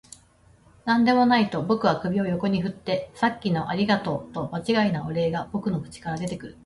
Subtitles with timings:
[0.83, 6.57] 「何でもない」と僕は首を横に振って、「さっきのありがとう」と場違いなお礼が僕の口から出てくる